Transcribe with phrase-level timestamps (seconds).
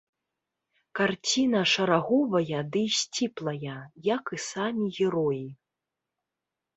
[0.99, 3.75] Карціна шараговая дый сціплая,
[4.15, 5.45] як і самі героі.